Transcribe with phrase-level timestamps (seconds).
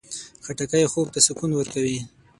[0.45, 1.99] خټکی خوب ته سکون ورکوي.